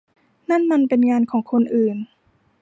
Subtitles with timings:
[0.49, 1.97] นั่นมันเป็นงานของคนอื่น